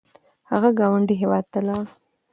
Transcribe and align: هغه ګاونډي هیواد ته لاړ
هغه 0.51 0.69
ګاونډي 0.79 1.15
هیواد 1.21 1.45
ته 1.53 1.59
لاړ 1.67 1.85